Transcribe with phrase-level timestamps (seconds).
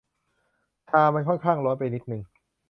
[0.89, 2.21] ชามันค่อนข้างร้อนไปนิดนึง